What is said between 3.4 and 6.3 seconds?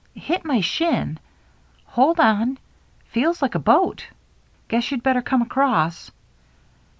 a boat. Guess you'd better come across."